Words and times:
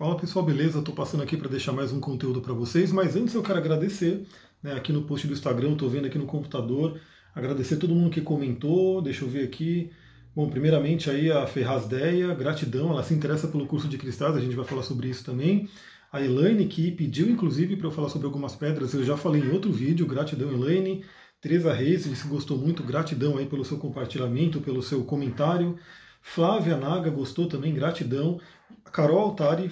Fala 0.00 0.16
pessoal, 0.16 0.42
beleza? 0.42 0.78
Estou 0.78 0.94
passando 0.94 1.22
aqui 1.22 1.36
para 1.36 1.46
deixar 1.46 1.72
mais 1.72 1.92
um 1.92 2.00
conteúdo 2.00 2.40
para 2.40 2.54
vocês, 2.54 2.90
mas 2.90 3.16
antes 3.16 3.34
eu 3.34 3.42
quero 3.42 3.58
agradecer 3.58 4.26
né, 4.62 4.72
aqui 4.72 4.94
no 4.94 5.02
post 5.02 5.26
do 5.26 5.34
Instagram, 5.34 5.72
estou 5.72 5.90
vendo 5.90 6.06
aqui 6.06 6.16
no 6.16 6.24
computador, 6.24 6.98
agradecer 7.34 7.76
todo 7.76 7.94
mundo 7.94 8.08
que 8.08 8.22
comentou, 8.22 9.02
deixa 9.02 9.26
eu 9.26 9.28
ver 9.28 9.44
aqui. 9.44 9.90
Bom, 10.34 10.48
primeiramente 10.48 11.10
aí 11.10 11.30
a 11.30 11.46
Ferraz 11.46 11.86
Deia, 11.86 12.32
gratidão, 12.34 12.92
ela 12.92 13.02
se 13.02 13.12
interessa 13.12 13.46
pelo 13.46 13.66
curso 13.66 13.88
de 13.88 13.98
cristais, 13.98 14.34
a 14.34 14.40
gente 14.40 14.56
vai 14.56 14.64
falar 14.64 14.84
sobre 14.84 15.06
isso 15.06 15.22
também. 15.22 15.68
A 16.10 16.18
Elaine, 16.18 16.64
que 16.64 16.90
pediu 16.92 17.28
inclusive 17.28 17.76
para 17.76 17.88
eu 17.88 17.92
falar 17.92 18.08
sobre 18.08 18.26
algumas 18.26 18.56
pedras, 18.56 18.94
eu 18.94 19.04
já 19.04 19.18
falei 19.18 19.42
em 19.42 19.50
outro 19.50 19.70
vídeo, 19.70 20.06
gratidão 20.06 20.50
Elaine. 20.50 21.04
Teresa 21.42 21.74
Reis 21.74 22.06
que 22.06 22.26
gostou 22.28 22.56
muito, 22.56 22.82
gratidão 22.82 23.36
aí 23.36 23.44
pelo 23.44 23.66
seu 23.66 23.76
compartilhamento, 23.76 24.62
pelo 24.62 24.82
seu 24.82 25.04
comentário. 25.04 25.78
Flávia 26.20 26.76
Naga 26.76 27.10
gostou 27.10 27.46
também, 27.46 27.74
gratidão. 27.74 28.40
A 28.84 28.90
Carol 28.90 29.18
Altari 29.20 29.70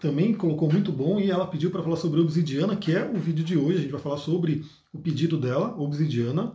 também 0.00 0.34
colocou 0.34 0.70
muito 0.70 0.92
bom 0.92 1.18
e 1.18 1.30
ela 1.30 1.46
pediu 1.46 1.70
para 1.70 1.82
falar 1.82 1.96
sobre 1.96 2.20
obsidiana, 2.20 2.76
que 2.76 2.94
é 2.94 3.04
o 3.04 3.18
vídeo 3.18 3.44
de 3.44 3.56
hoje. 3.56 3.78
A 3.78 3.80
gente 3.82 3.92
vai 3.92 4.00
falar 4.00 4.18
sobre 4.18 4.64
o 4.92 4.98
pedido 4.98 5.38
dela, 5.38 5.74
obsidiana. 5.78 6.52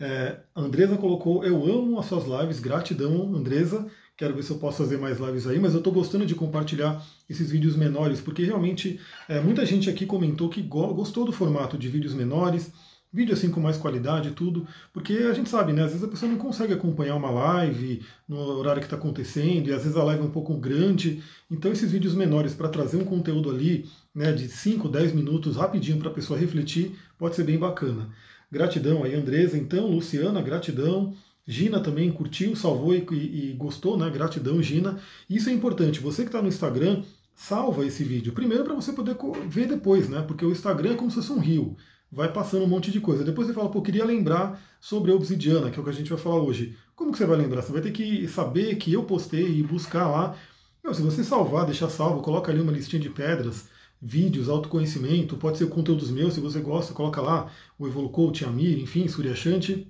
É, 0.00 0.38
Andresa 0.56 0.96
colocou: 0.96 1.44
Eu 1.44 1.62
amo 1.64 1.98
as 1.98 2.06
suas 2.06 2.24
lives, 2.24 2.58
gratidão, 2.60 3.34
Andresa. 3.34 3.86
Quero 4.16 4.34
ver 4.34 4.42
se 4.42 4.50
eu 4.50 4.58
posso 4.58 4.78
fazer 4.78 4.98
mais 4.98 5.18
lives 5.18 5.46
aí, 5.46 5.58
mas 5.58 5.72
eu 5.72 5.78
estou 5.78 5.92
gostando 5.92 6.26
de 6.26 6.34
compartilhar 6.34 7.02
esses 7.28 7.50
vídeos 7.50 7.74
menores, 7.74 8.20
porque 8.20 8.44
realmente 8.44 9.00
é, 9.26 9.40
muita 9.40 9.64
gente 9.64 9.88
aqui 9.88 10.04
comentou 10.04 10.50
que 10.50 10.60
gostou 10.60 11.24
do 11.24 11.32
formato 11.32 11.78
de 11.78 11.88
vídeos 11.88 12.12
menores 12.12 12.70
vídeo 13.12 13.34
assim 13.34 13.50
com 13.50 13.60
mais 13.60 13.76
qualidade 13.76 14.28
e 14.28 14.32
tudo, 14.32 14.66
porque 14.92 15.14
a 15.14 15.34
gente 15.34 15.50
sabe, 15.50 15.72
né? 15.72 15.82
Às 15.82 15.90
vezes 15.90 16.04
a 16.04 16.08
pessoa 16.08 16.30
não 16.30 16.38
consegue 16.38 16.72
acompanhar 16.72 17.16
uma 17.16 17.30
live 17.30 18.02
no 18.28 18.38
horário 18.38 18.80
que 18.80 18.86
está 18.86 18.96
acontecendo, 18.96 19.68
e 19.68 19.72
às 19.72 19.82
vezes 19.82 19.96
a 19.96 20.04
live 20.04 20.22
é 20.22 20.26
um 20.26 20.30
pouco 20.30 20.56
grande. 20.56 21.22
Então 21.50 21.72
esses 21.72 21.90
vídeos 21.90 22.14
menores 22.14 22.54
para 22.54 22.68
trazer 22.68 22.96
um 22.96 23.04
conteúdo 23.04 23.50
ali, 23.50 23.88
né, 24.14 24.32
de 24.32 24.48
5, 24.48 24.88
10 24.88 25.12
minutos 25.12 25.56
rapidinho 25.56 25.98
para 25.98 26.10
a 26.10 26.14
pessoa 26.14 26.38
refletir, 26.38 26.96
pode 27.18 27.34
ser 27.34 27.44
bem 27.44 27.58
bacana. 27.58 28.08
Gratidão 28.50 29.04
aí, 29.04 29.14
Andresa, 29.14 29.56
então, 29.56 29.86
Luciana, 29.88 30.40
gratidão. 30.42 31.14
Gina 31.46 31.80
também 31.80 32.12
curtiu, 32.12 32.54
salvou 32.54 32.94
e, 32.94 33.04
e, 33.10 33.52
gostou, 33.54 33.96
né? 33.96 34.08
Gratidão, 34.08 34.62
Gina. 34.62 35.00
Isso 35.28 35.48
é 35.50 35.52
importante. 35.52 35.98
Você 35.98 36.22
que 36.22 36.28
está 36.28 36.40
no 36.40 36.48
Instagram, 36.48 37.02
salva 37.34 37.84
esse 37.84 38.04
vídeo. 38.04 38.32
Primeiro 38.32 38.62
para 38.62 38.74
você 38.74 38.92
poder 38.92 39.16
ver 39.48 39.66
depois, 39.66 40.08
né? 40.08 40.22
Porque 40.22 40.44
o 40.44 40.52
Instagram 40.52 40.92
é 40.92 40.96
como 40.96 41.10
se 41.10 41.16
fosse 41.16 41.32
um 41.32 41.40
rio 41.40 41.76
vai 42.10 42.32
passando 42.32 42.64
um 42.64 42.68
monte 42.68 42.90
de 42.90 43.00
coisa. 43.00 43.24
Depois 43.24 43.46
você 43.46 43.54
fala, 43.54 43.70
pô, 43.70 43.80
queria 43.82 44.04
lembrar 44.04 44.60
sobre 44.80 45.12
a 45.12 45.14
obsidiana, 45.14 45.70
que 45.70 45.78
é 45.78 45.80
o 45.80 45.84
que 45.84 45.90
a 45.90 45.94
gente 45.94 46.10
vai 46.10 46.18
falar 46.18 46.42
hoje. 46.42 46.76
Como 46.96 47.12
que 47.12 47.18
você 47.18 47.26
vai 47.26 47.36
lembrar? 47.38 47.62
Você 47.62 47.72
vai 47.72 47.80
ter 47.82 47.92
que 47.92 48.26
saber 48.28 48.76
que 48.76 48.92
eu 48.92 49.04
postei 49.04 49.58
e 49.58 49.62
buscar 49.62 50.08
lá. 50.08 50.36
Meu, 50.82 50.94
se 50.94 51.02
você 51.02 51.22
salvar, 51.22 51.66
deixar 51.66 51.88
salvo, 51.88 52.22
coloca 52.22 52.50
ali 52.50 52.60
uma 52.60 52.72
listinha 52.72 53.00
de 53.00 53.10
pedras, 53.10 53.68
vídeos, 54.00 54.48
autoconhecimento, 54.48 55.36
pode 55.36 55.58
ser 55.58 55.68
conteúdos 55.68 56.10
meus, 56.10 56.34
se 56.34 56.40
você 56.40 56.60
gosta, 56.60 56.94
coloca 56.94 57.20
lá 57.20 57.50
o 57.78 57.86
Evolucoach, 57.86 58.44
Amir, 58.44 58.78
enfim, 58.78 59.06
Suryashanti. 59.06 59.86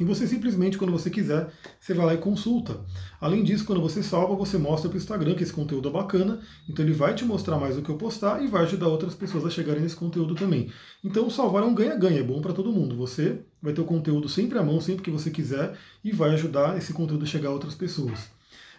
E 0.00 0.04
você 0.04 0.26
simplesmente, 0.26 0.78
quando 0.78 0.92
você 0.92 1.10
quiser, 1.10 1.48
você 1.80 1.92
vai 1.92 2.06
lá 2.06 2.14
e 2.14 2.18
consulta. 2.18 2.80
Além 3.20 3.42
disso, 3.42 3.64
quando 3.64 3.80
você 3.80 4.02
salva, 4.02 4.34
você 4.36 4.56
mostra 4.56 4.88
para 4.88 4.96
o 4.96 4.98
Instagram 4.98 5.34
que 5.34 5.42
esse 5.42 5.52
conteúdo 5.52 5.88
é 5.88 5.92
bacana, 5.92 6.40
então 6.68 6.84
ele 6.84 6.94
vai 6.94 7.14
te 7.14 7.24
mostrar 7.24 7.58
mais 7.58 7.74
do 7.74 7.82
que 7.82 7.88
eu 7.88 7.96
postar 7.96 8.42
e 8.42 8.46
vai 8.46 8.62
ajudar 8.62 8.86
outras 8.86 9.14
pessoas 9.14 9.44
a 9.44 9.50
chegarem 9.50 9.82
nesse 9.82 9.96
conteúdo 9.96 10.34
também. 10.34 10.70
Então, 11.04 11.28
salvar 11.28 11.64
é 11.64 11.66
um 11.66 11.74
ganha-ganha, 11.74 12.20
é 12.20 12.22
bom 12.22 12.40
para 12.40 12.52
todo 12.52 12.72
mundo. 12.72 12.96
Você 12.96 13.40
vai 13.60 13.72
ter 13.72 13.80
o 13.80 13.84
conteúdo 13.84 14.28
sempre 14.28 14.58
à 14.58 14.62
mão, 14.62 14.80
sempre 14.80 15.02
que 15.02 15.10
você 15.10 15.30
quiser, 15.30 15.76
e 16.04 16.12
vai 16.12 16.30
ajudar 16.30 16.78
esse 16.78 16.92
conteúdo 16.92 17.24
a 17.24 17.26
chegar 17.26 17.48
a 17.48 17.52
outras 17.52 17.74
pessoas. 17.74 18.30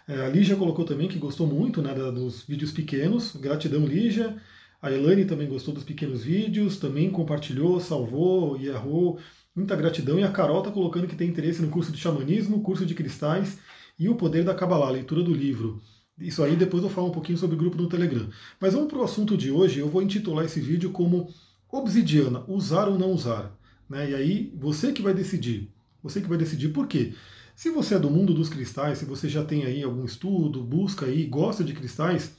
É, 0.08 0.26
a 0.26 0.30
Lígia 0.30 0.56
colocou 0.56 0.86
também 0.86 1.08
que 1.08 1.20
gostou 1.20 1.46
muito 1.46 1.82
né, 1.82 1.94
dos 1.94 2.44
vídeos 2.44 2.72
pequenos. 2.72 3.36
Gratidão, 3.36 3.86
Lígia. 3.86 4.38
A 4.82 4.90
Elane 4.90 5.26
também 5.26 5.48
gostou 5.48 5.74
dos 5.74 5.84
pequenos 5.84 6.24
vídeos, 6.24 6.78
também 6.78 7.12
compartilhou, 7.12 7.80
salvou 7.82 8.58
e 8.58 8.68
errou. 8.68 9.20
Muita 9.60 9.76
gratidão. 9.76 10.18
E 10.18 10.24
a 10.24 10.32
Carol 10.32 10.60
está 10.60 10.72
colocando 10.72 11.06
que 11.06 11.18
tem 11.18 11.28
interesse 11.28 11.62
no 11.62 11.68
curso 11.68 11.92
de 11.92 11.98
xamanismo, 11.98 12.62
curso 12.62 12.86
de 12.86 12.96
cristais 12.96 13.58
e 14.00 14.08
o 14.08 14.16
poder 14.16 14.46
da 14.46 14.56
Kabbalah, 14.56 14.90
leitura 14.90 15.22
do 15.22 15.34
livro. 15.34 15.82
Isso 16.18 16.42
aí 16.42 16.56
depois 16.56 16.82
eu 16.82 16.90
falo 16.90 17.08
um 17.08 17.12
pouquinho 17.12 17.38
sobre 17.38 17.58
o 17.58 17.60
grupo 17.60 17.76
no 17.76 17.90
Telegram. 17.90 18.30
Mas 18.58 18.74
vamos 18.74 18.88
para 18.88 19.00
o 19.00 19.04
assunto 19.04 19.36
de 19.36 19.52
hoje. 19.52 19.80
Eu 19.80 19.90
vou 19.90 20.02
intitular 20.02 20.46
esse 20.46 20.62
vídeo 20.62 20.92
como 20.92 21.30
Obsidiana, 21.70 22.42
usar 22.48 22.88
ou 22.88 22.98
não 22.98 23.12
usar. 23.12 23.54
Né? 23.90 24.12
E 24.12 24.16
aí 24.16 24.54
você 24.58 24.94
que 24.94 25.02
vai 25.02 25.14
decidir. 25.14 25.70
Você 26.02 26.22
que 26.22 26.30
vai 26.30 26.38
decidir 26.38 26.70
por 26.70 26.88
quê. 26.88 27.14
Se 27.54 27.70
você 27.70 27.96
é 27.96 28.00
do 28.00 28.10
mundo 28.10 28.34
dos 28.34 28.48
cristais, 28.48 29.00
se 29.00 29.06
você 29.06 29.28
já 29.28 29.44
tem 29.44 29.66
aí 29.66 29.84
algum 29.84 30.06
estudo, 30.06 30.64
busca 30.64 31.06
aí, 31.06 31.26
gosta 31.26 31.66
de 31.66 31.74
cristais, 31.74 32.32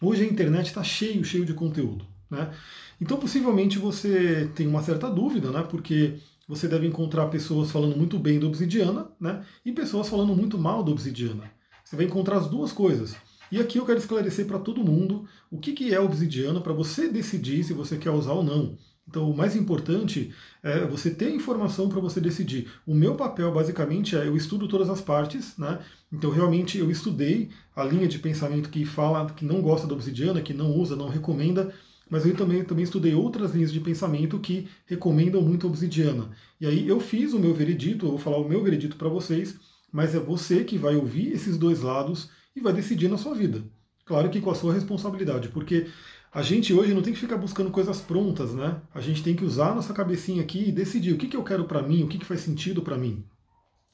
hoje 0.00 0.22
a 0.22 0.26
internet 0.26 0.68
está 0.68 0.82
cheio, 0.82 1.22
cheio 1.22 1.44
de 1.44 1.52
conteúdo. 1.52 2.06
Né? 2.30 2.50
Então 2.98 3.18
possivelmente 3.18 3.78
você 3.78 4.50
tem 4.54 4.66
uma 4.66 4.82
certa 4.82 5.10
dúvida, 5.10 5.50
né? 5.50 5.62
porque 5.68 6.18
você 6.48 6.66
deve 6.66 6.86
encontrar 6.86 7.26
pessoas 7.26 7.70
falando 7.70 7.94
muito 7.94 8.18
bem 8.18 8.40
da 8.40 8.46
obsidiana, 8.46 9.10
né? 9.20 9.44
E 9.64 9.70
pessoas 9.70 10.08
falando 10.08 10.34
muito 10.34 10.56
mal 10.56 10.82
da 10.82 10.90
obsidiana. 10.90 11.44
Você 11.84 11.94
vai 11.94 12.06
encontrar 12.06 12.38
as 12.38 12.48
duas 12.48 12.72
coisas. 12.72 13.14
E 13.52 13.60
aqui 13.60 13.78
eu 13.78 13.84
quero 13.84 13.98
esclarecer 13.98 14.46
para 14.46 14.58
todo 14.58 14.84
mundo 14.84 15.26
o 15.50 15.58
que, 15.58 15.72
que 15.72 15.94
é 15.94 16.00
obsidiana 16.00 16.60
para 16.60 16.72
você 16.72 17.08
decidir 17.08 17.62
se 17.64 17.72
você 17.72 17.98
quer 17.98 18.10
usar 18.10 18.32
ou 18.32 18.42
não. 18.42 18.76
Então, 19.08 19.30
o 19.30 19.34
mais 19.34 19.56
importante 19.56 20.34
é 20.62 20.84
você 20.84 21.10
ter 21.10 21.30
informação 21.30 21.88
para 21.88 21.98
você 21.98 22.20
decidir. 22.20 22.70
O 22.86 22.94
meu 22.94 23.14
papel, 23.14 23.50
basicamente, 23.50 24.14
é 24.14 24.26
eu 24.26 24.36
estudo 24.36 24.68
todas 24.68 24.90
as 24.90 25.00
partes, 25.00 25.56
né? 25.56 25.78
Então, 26.12 26.30
realmente, 26.30 26.76
eu 26.78 26.90
estudei 26.90 27.48
a 27.74 27.82
linha 27.84 28.06
de 28.06 28.18
pensamento 28.18 28.68
que 28.68 28.84
fala 28.84 29.30
que 29.30 29.46
não 29.46 29.62
gosta 29.62 29.86
da 29.86 29.94
obsidiana, 29.94 30.42
que 30.42 30.52
não 30.52 30.76
usa, 30.76 30.94
não 30.94 31.08
recomenda, 31.08 31.72
mas 32.10 32.24
eu 32.24 32.34
também, 32.34 32.64
também 32.64 32.84
estudei 32.84 33.14
outras 33.14 33.54
linhas 33.54 33.72
de 33.72 33.80
pensamento 33.80 34.38
que 34.38 34.68
recomendam 34.86 35.42
muito 35.42 35.66
a 35.66 35.70
obsidiana. 35.70 36.30
E 36.60 36.66
aí 36.66 36.88
eu 36.88 37.00
fiz 37.00 37.32
o 37.32 37.38
meu 37.38 37.54
veredito, 37.54 38.06
eu 38.06 38.10
vou 38.10 38.18
falar 38.18 38.38
o 38.38 38.48
meu 38.48 38.62
veredito 38.62 38.96
para 38.96 39.08
vocês, 39.08 39.58
mas 39.92 40.14
é 40.14 40.18
você 40.18 40.64
que 40.64 40.78
vai 40.78 40.96
ouvir 40.96 41.32
esses 41.32 41.56
dois 41.56 41.80
lados 41.80 42.30
e 42.54 42.60
vai 42.60 42.72
decidir 42.72 43.08
na 43.08 43.18
sua 43.18 43.34
vida. 43.34 43.62
Claro 44.04 44.30
que 44.30 44.40
com 44.40 44.50
a 44.50 44.54
sua 44.54 44.72
responsabilidade, 44.72 45.48
porque 45.48 45.86
a 46.32 46.42
gente 46.42 46.72
hoje 46.72 46.94
não 46.94 47.02
tem 47.02 47.12
que 47.12 47.18
ficar 47.18 47.36
buscando 47.36 47.70
coisas 47.70 48.00
prontas, 48.00 48.54
né? 48.54 48.80
A 48.94 49.00
gente 49.00 49.22
tem 49.22 49.34
que 49.34 49.44
usar 49.44 49.72
a 49.72 49.74
nossa 49.74 49.94
cabecinha 49.94 50.42
aqui 50.42 50.68
e 50.68 50.72
decidir 50.72 51.12
o 51.12 51.18
que, 51.18 51.26
que 51.26 51.36
eu 51.36 51.44
quero 51.44 51.64
para 51.64 51.82
mim, 51.82 52.02
o 52.02 52.08
que, 52.08 52.18
que 52.18 52.24
faz 52.24 52.40
sentido 52.40 52.82
para 52.82 52.98
mim. 52.98 53.24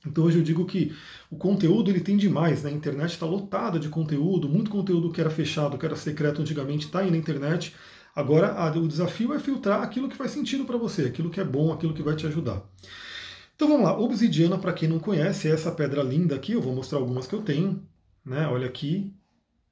Então 0.07 0.25
hoje 0.25 0.39
eu 0.39 0.45
digo 0.45 0.67
que 0.67 0.95
o 1.31 1.37
conteúdo 1.37 1.91
ele 1.91 2.01
tem 2.01 2.17
demais, 2.17 2.63
né? 2.63 2.71
a 2.71 2.73
internet 2.73 3.13
está 3.13 3.25
lotada 3.25 3.79
de 3.79 3.89
conteúdo, 3.89 4.49
muito 4.49 4.71
conteúdo 4.71 5.11
que 5.11 5.21
era 5.21 5.31
fechado, 5.31 5.79
que 5.79 5.87
era 5.87 5.97
secreto 5.97 6.43
antigamente 6.43 6.87
está 6.87 7.01
aí 7.01 7.11
na 7.11 7.17
internet, 7.17 7.75
Agora, 8.15 8.79
o 8.79 8.87
desafio 8.87 9.35
é 9.35 9.41
filtrar 9.41 9.83
aquilo 9.83 10.09
que 10.09 10.17
faz 10.17 10.31
sentido 10.31 10.65
para 10.65 10.77
você, 10.77 11.03
aquilo 11.03 11.31
que 11.31 11.41
é 11.41 11.45
bom, 11.45 11.73
aquilo 11.73 11.95
que 11.95 12.03
vai 12.03 12.15
te 12.15 12.27
ajudar. 12.27 12.63
Então 13.57 13.69
vamos 13.69 13.85
lá, 13.85 13.99
obsidiana, 13.99 14.59
para 14.59 14.73
quem 14.73 14.89
não 14.89 14.99
conhece, 14.99 15.49
é 15.49 15.53
essa 15.53 15.73
pedra 15.73 16.03
linda 16.03 16.35
aqui, 16.35 16.53
eu 16.53 16.63
vou 16.63 16.75
mostrar 16.75 16.99
algumas 16.99 17.27
que 17.27 17.35
eu 17.35 17.43
tenho. 17.43 17.85
Né? 18.25 18.47
Olha 18.47 18.67
aqui, 18.67 19.13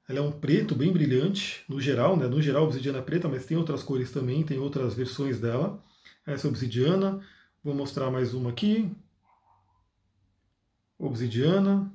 ela 0.07 0.19
é 0.19 0.21
um 0.21 0.31
preto 0.31 0.75
bem 0.75 0.91
brilhante, 0.91 1.63
no 1.69 1.79
geral, 1.79 2.17
né? 2.17 2.27
no 2.27 2.41
geral 2.41 2.65
obsidiana 2.65 2.99
é 2.99 3.01
preta, 3.01 3.29
mas 3.29 3.45
tem 3.45 3.57
outras 3.57 3.81
cores 3.81 4.11
também, 4.11 4.43
tem 4.43 4.59
outras 4.59 4.93
versões 4.93 5.39
dela. 5.39 5.81
Essa 6.25 6.47
é 6.47 6.49
obsidiana, 6.49 7.21
vou 7.63 7.73
mostrar 7.73 8.11
mais 8.11 8.33
uma 8.33 8.49
aqui. 8.49 8.91
Obsidiana. 10.97 11.91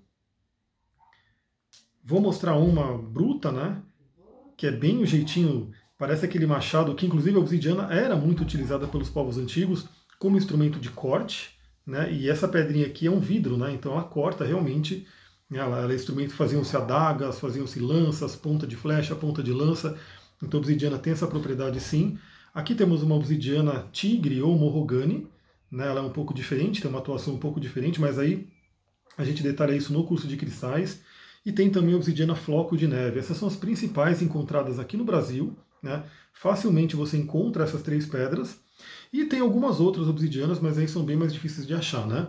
Vou 2.05 2.21
mostrar 2.21 2.57
uma 2.57 2.97
bruta, 2.97 3.53
né? 3.53 3.83
Que 4.57 4.67
é 4.67 4.71
bem 4.71 4.99
o 4.99 5.07
jeitinho 5.07 5.71
Parece 5.99 6.25
aquele 6.25 6.47
machado 6.47 6.95
que, 6.95 7.05
inclusive, 7.05 7.37
a 7.37 7.41
obsidiana 7.41 7.93
era 7.93 8.15
muito 8.15 8.43
utilizada 8.43 8.87
pelos 8.87 9.11
povos 9.11 9.37
antigos 9.37 9.87
como 10.17 10.37
instrumento 10.37 10.79
de 10.79 10.91
corte, 10.91 11.59
né? 11.85 12.13
E 12.13 12.29
essa 12.29 12.47
pedrinha 12.47 12.87
aqui 12.87 13.07
é 13.07 13.11
um 13.11 13.19
vidro, 13.19 13.57
né? 13.57 13.73
Então 13.73 13.93
ela 13.93 14.05
corta 14.05 14.45
realmente. 14.45 15.07
Né? 15.51 15.59
Ela, 15.59 15.81
ela 15.81 15.93
é 15.93 15.97
instrumento, 15.97 16.35
faziam-se 16.35 16.77
adagas, 16.77 17.41
faziam-se 17.41 17.81
lanças, 17.81 18.37
ponta 18.37 18.67
de 18.67 18.77
flecha, 18.77 19.17
ponta 19.17 19.43
de 19.43 19.53
lança. 19.53 19.99
Então 20.41 20.59
a 20.59 20.63
obsidiana 20.63 20.99
tem 20.99 21.13
essa 21.13 21.27
propriedade 21.27 21.81
sim. 21.81 22.17
Aqui 22.55 22.75
temos 22.75 23.03
uma 23.03 23.17
obsidiana 23.17 23.87
tigre 23.91 24.41
ou 24.41 24.57
morrogane, 24.57 25.27
né? 25.71 25.89
Ela 25.89 26.01
é 26.01 26.03
um 26.03 26.11
pouco 26.11 26.33
diferente, 26.33 26.81
tem 26.81 26.91
uma 26.91 27.01
atuação 27.01 27.35
um 27.35 27.39
pouco 27.39 27.59
diferente, 27.59 28.01
mas 28.01 28.19
aí 28.19 28.47
a 29.17 29.25
gente 29.25 29.43
detalha 29.43 29.75
isso 29.75 29.93
no 29.93 30.05
curso 30.05 30.29
de 30.29 30.37
cristais. 30.37 31.01
E 31.45 31.51
tem 31.51 31.71
também 31.71 31.95
a 31.95 31.97
obsidiana 31.97 32.37
floco 32.37 32.77
de 32.77 32.87
neve. 32.87 33.19
Essas 33.19 33.37
são 33.37 33.49
as 33.49 33.57
principais 33.57 34.23
encontradas 34.23 34.79
aqui 34.79 34.97
no 34.97 35.05
Brasil. 35.05 35.57
Né? 35.83 36.03
Facilmente 36.33 36.97
você 36.97 37.17
encontra 37.17 37.65
essas 37.65 37.83
três 37.83 38.07
pedras. 38.07 38.61
E 39.13 39.25
tem 39.25 39.41
algumas 39.41 39.81
outras 39.81 40.07
obsidianas, 40.07 40.61
mas 40.61 40.79
aí 40.79 40.87
são 40.87 41.05
bem 41.05 41.17
mais 41.17 41.33
difíceis 41.33 41.67
de 41.67 41.75
achar. 41.75 42.07
Né? 42.07 42.29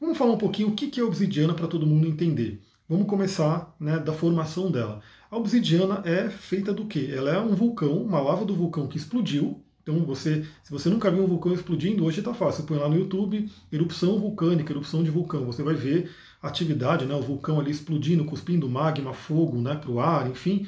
Vamos 0.00 0.18
falar 0.18 0.32
um 0.32 0.38
pouquinho 0.38 0.68
o 0.68 0.74
que 0.74 1.00
é 1.00 1.04
obsidiana 1.04 1.54
para 1.54 1.66
todo 1.66 1.86
mundo 1.86 2.06
entender. 2.06 2.60
Vamos 2.88 3.06
começar 3.06 3.74
né, 3.80 3.98
da 3.98 4.12
formação 4.12 4.70
dela. 4.70 5.00
A 5.30 5.36
obsidiana 5.36 6.02
é 6.04 6.28
feita 6.28 6.72
do 6.74 6.86
quê? 6.86 7.10
Ela 7.16 7.30
é 7.30 7.40
um 7.40 7.54
vulcão, 7.54 8.02
uma 8.02 8.20
lava 8.20 8.44
do 8.44 8.54
vulcão 8.54 8.86
que 8.86 8.98
explodiu. 8.98 9.62
Então, 9.82 10.04
você, 10.04 10.44
se 10.62 10.70
você 10.70 10.88
nunca 10.88 11.10
viu 11.10 11.24
um 11.24 11.26
vulcão 11.26 11.52
explodindo, 11.52 12.04
hoje 12.04 12.18
está 12.18 12.34
fácil. 12.34 12.62
Você 12.62 12.68
põe 12.68 12.78
lá 12.78 12.88
no 12.88 12.96
YouTube, 12.96 13.50
erupção 13.72 14.18
vulcânica, 14.18 14.72
erupção 14.72 15.02
de 15.02 15.10
vulcão. 15.10 15.46
Você 15.46 15.62
vai 15.62 15.74
ver 15.74 16.10
atividade, 16.42 17.06
né, 17.06 17.14
o 17.14 17.22
vulcão 17.22 17.58
ali 17.58 17.70
explodindo, 17.70 18.24
cuspindo 18.24 18.68
magma, 18.68 19.14
fogo 19.14 19.60
né, 19.60 19.74
para 19.74 19.90
o 19.90 20.00
ar, 20.00 20.30
enfim 20.30 20.66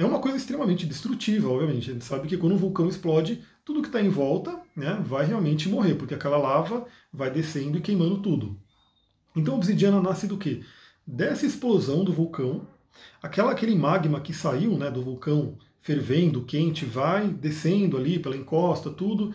é 0.00 0.04
uma 0.06 0.18
coisa 0.18 0.38
extremamente 0.38 0.86
destrutiva, 0.86 1.48
obviamente. 1.48 1.90
A 1.90 1.92
gente 1.92 2.04
sabe 2.04 2.26
que 2.26 2.38
quando 2.38 2.54
um 2.54 2.58
vulcão 2.58 2.88
explode, 2.88 3.42
tudo 3.64 3.82
que 3.82 3.88
está 3.88 4.00
em 4.00 4.08
volta 4.08 4.58
né, 4.74 4.98
vai 5.04 5.26
realmente 5.26 5.68
morrer, 5.68 5.94
porque 5.94 6.14
aquela 6.14 6.38
lava 6.38 6.86
vai 7.12 7.30
descendo 7.30 7.76
e 7.76 7.82
queimando 7.82 8.18
tudo. 8.18 8.58
Então 9.36 9.54
a 9.54 9.56
obsidiana 9.58 10.00
nasce 10.00 10.26
do 10.26 10.38
quê? 10.38 10.62
Dessa 11.06 11.44
explosão 11.44 12.02
do 12.02 12.14
vulcão, 12.14 12.66
aquela, 13.22 13.52
aquele 13.52 13.74
magma 13.74 14.20
que 14.20 14.32
saiu 14.32 14.78
né, 14.78 14.90
do 14.90 15.02
vulcão 15.02 15.58
fervendo, 15.82 16.44
quente, 16.44 16.86
vai 16.86 17.28
descendo 17.28 17.96
ali 17.96 18.18
pela 18.18 18.36
encosta, 18.36 18.90
tudo, 18.90 19.34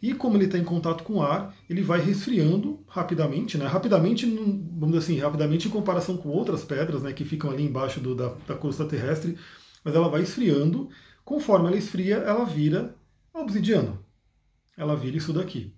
e 0.00 0.14
como 0.14 0.36
ele 0.36 0.44
está 0.44 0.58
em 0.58 0.64
contato 0.64 1.02
com 1.02 1.14
o 1.14 1.22
ar, 1.22 1.54
ele 1.68 1.82
vai 1.82 2.00
resfriando 2.00 2.78
rapidamente, 2.86 3.56
né? 3.56 3.66
Rapidamente, 3.66 4.26
vamos 4.26 4.92
dizer 4.92 4.98
assim, 4.98 5.18
rapidamente 5.18 5.66
em 5.66 5.70
comparação 5.70 6.16
com 6.16 6.28
outras 6.28 6.62
pedras, 6.62 7.02
né, 7.02 7.12
que 7.12 7.24
ficam 7.24 7.50
ali 7.50 7.64
embaixo 7.64 8.00
do, 8.00 8.14
da, 8.14 8.34
da 8.46 8.54
crosta 8.54 8.84
terrestre, 8.84 9.36
mas 9.84 9.94
ela 9.94 10.08
vai 10.08 10.22
esfriando. 10.22 10.88
Conforme 11.24 11.68
ela 11.68 11.76
esfria, 11.76 12.16
ela 12.16 12.44
vira 12.44 12.94
obsidiana. 13.32 13.98
Ela 14.76 14.96
vira 14.96 15.16
isso 15.16 15.32
daqui. 15.32 15.72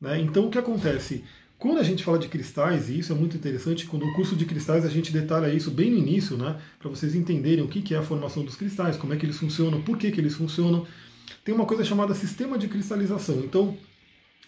Né? 0.00 0.20
Então, 0.20 0.46
o 0.46 0.50
que 0.50 0.58
acontece? 0.58 1.24
Quando 1.58 1.78
a 1.78 1.82
gente 1.82 2.04
fala 2.04 2.18
de 2.18 2.28
cristais, 2.28 2.90
e 2.90 2.98
isso 2.98 3.12
é 3.12 3.16
muito 3.16 3.36
interessante, 3.36 3.86
quando 3.86 4.04
no 4.04 4.14
curso 4.14 4.36
de 4.36 4.44
cristais 4.44 4.84
a 4.84 4.90
gente 4.90 5.10
detalha 5.10 5.52
isso 5.52 5.70
bem 5.70 5.90
no 5.90 5.96
início, 5.96 6.36
né, 6.36 6.60
para 6.78 6.90
vocês 6.90 7.14
entenderem 7.14 7.64
o 7.64 7.68
que 7.68 7.94
é 7.94 7.98
a 7.98 8.02
formação 8.02 8.44
dos 8.44 8.56
cristais, 8.56 8.98
como 8.98 9.14
é 9.14 9.16
que 9.16 9.24
eles 9.24 9.38
funcionam, 9.38 9.80
por 9.80 9.96
que, 9.96 10.10
que 10.10 10.20
eles 10.20 10.34
funcionam 10.34 10.86
tem 11.44 11.54
uma 11.54 11.64
coisa 11.64 11.84
chamada 11.84 12.14
sistema 12.14 12.58
de 12.58 12.68
cristalização. 12.68 13.38
Então, 13.38 13.76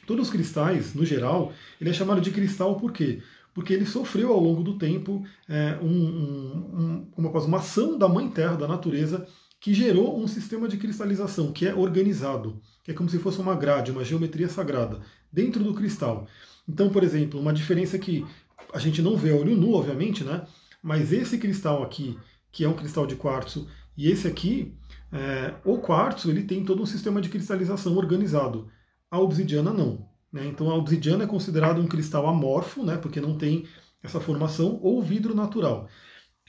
todos 0.07 0.27
os 0.27 0.33
cristais, 0.33 0.95
no 0.95 1.05
geral, 1.05 1.53
ele 1.81 1.91
é 1.91 1.93
chamado 1.93 2.21
de 2.21 2.31
cristal 2.31 2.77
por 2.77 2.93
quê? 2.93 3.23
Porque 3.59 3.75
ele 3.75 3.85
sofreu 3.85 4.33
ao 4.33 4.39
longo 4.39 4.63
do 4.63 4.79
tempo 4.79 5.27
é, 5.49 5.77
um, 5.83 5.89
um, 5.89 7.13
uma, 7.17 7.29
uma 7.29 7.59
ação 7.59 7.99
da 7.99 8.09
Mãe 8.09 8.31
Terra, 8.31 8.55
da 8.55 8.69
natureza, 8.69 9.27
que 9.61 9.75
gerou 9.75 10.17
um 10.17 10.29
sistema 10.29 10.69
de 10.69 10.77
cristalização 10.77 11.51
que 11.51 11.67
é 11.67 11.75
organizado, 11.75 12.63
que 12.85 12.93
é 12.93 12.95
como 12.95 13.11
se 13.11 13.19
fosse 13.19 13.41
uma 13.41 13.57
grade, 13.57 13.91
uma 13.91 14.05
geometria 14.05 14.49
sagrada, 14.49 15.01
dentro 15.33 15.65
do 15.65 15.75
cristal. 15.75 16.29
Então, 16.69 16.89
por 16.89 17.03
exemplo, 17.03 17.41
uma 17.41 17.53
diferença 17.53 17.99
que 17.99 18.25
a 18.73 18.79
gente 18.79 19.03
não 19.03 19.17
vê 19.17 19.33
a 19.33 19.35
olho 19.35 19.57
nu, 19.57 19.73
obviamente, 19.73 20.23
né? 20.23 20.47
Mas 20.81 21.13
esse 21.13 21.37
cristal 21.37 21.83
aqui, 21.83 22.17
que 22.53 22.63
é 22.63 22.69
um 22.69 22.77
cristal 22.77 23.09
de 23.09 23.17
quartzo, 23.17 23.67
e 23.97 24.09
esse 24.09 24.29
aqui, 24.29 24.73
é, 25.11 25.53
o 25.65 25.79
quartzo 25.79 26.31
ele 26.31 26.45
tem 26.45 26.65
todo 26.65 26.81
um 26.81 26.87
sistema 26.87 27.21
de 27.21 27.29
cristalização 27.29 27.97
organizado. 27.97 28.71
A 29.11 29.19
obsidiana 29.19 29.73
não. 29.73 30.08
Né? 30.33 30.47
Então 30.47 30.71
a 30.71 30.75
obsidiana 30.75 31.25
é 31.25 31.27
considerada 31.27 31.81
um 31.81 31.87
cristal 31.87 32.27
amorfo, 32.27 32.85
né? 32.85 32.97
porque 32.97 33.21
não 33.21 33.37
tem 33.37 33.67
essa 34.03 34.21
formação, 34.21 34.79
ou 34.83 35.03
vidro 35.03 35.35
natural. 35.35 35.89